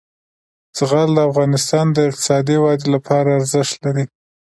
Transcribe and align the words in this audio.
زغال 0.77 1.09
د 1.15 1.19
افغانستان 1.29 1.85
د 1.91 1.97
اقتصادي 2.09 2.57
ودې 2.63 2.87
لپاره 2.95 3.29
ارزښت 3.39 3.75
لري. 3.85 4.05